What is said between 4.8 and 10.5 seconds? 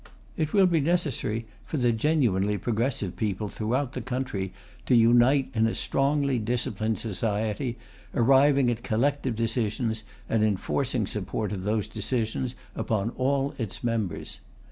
to unite in a strongly disciplined society, arriving at collective decisions and